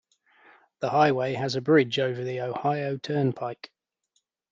The 0.79 0.89
highway 0.89 1.35
has 1.35 1.55
a 1.55 1.61
bridge 1.61 1.99
over 1.99 2.23
the 2.23 2.41
Ohio 2.41 2.97
Turnpike. 2.97 3.69